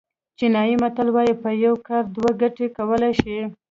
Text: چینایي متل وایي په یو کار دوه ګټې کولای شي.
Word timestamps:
چینایي 0.37 0.75
متل 0.81 1.07
وایي 1.11 1.33
په 1.43 1.49
یو 1.65 1.75
کار 1.87 2.03
دوه 2.15 2.31
ګټې 2.41 2.67
کولای 2.77 3.13
شي. 3.21 3.37